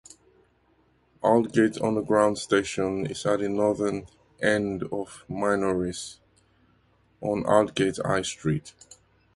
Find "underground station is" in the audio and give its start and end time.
1.79-3.23